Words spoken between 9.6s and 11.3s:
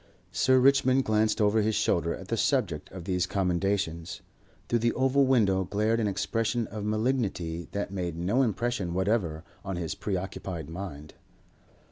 on his preoccupied mind.